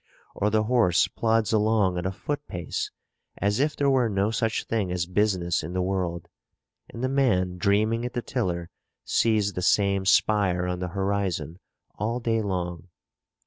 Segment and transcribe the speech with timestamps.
[0.33, 2.89] Or the horse plods along at a foot pace
[3.37, 6.27] as if there were no such thing as business in the world;
[6.89, 8.71] and the man dreaming at the tiller
[9.05, 11.59] sees the same spire on the horizon
[11.99, 12.87] all day long.